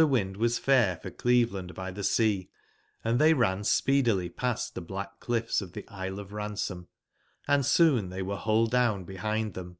^ 0.00 0.08
wind 0.08 0.38
was 0.38 0.58
fair 0.58 0.96
for 0.96 1.10
Cleveland 1.10 1.74
by 1.74 1.92
tbe 1.92 2.06
Sea; 2.06 2.48
and 3.04 3.20
tbey 3.20 3.36
ran 3.36 3.62
speedily 3.64 4.30
past 4.30 4.74
tbe 4.74 4.86
black 4.86 5.20
cliffs 5.20 5.60
of 5.60 5.72
tbe 5.72 5.84
Isle 5.88 6.18
of 6.18 6.32
Ransom, 6.32 6.88
& 7.24 7.60
soon 7.64 8.08
were 8.08 8.16
tbey 8.16 8.44
bull 8.46 8.66
down 8.66 9.04
bebind 9.04 9.52
tbem. 9.52 9.76